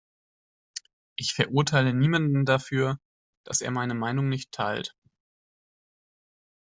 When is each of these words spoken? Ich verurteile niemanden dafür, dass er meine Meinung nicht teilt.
Ich 1.15 1.35
verurteile 1.35 1.93
niemanden 1.93 2.43
dafür, 2.43 2.97
dass 3.43 3.61
er 3.61 3.69
meine 3.69 3.93
Meinung 3.93 4.29
nicht 4.29 4.51
teilt. 4.51 4.95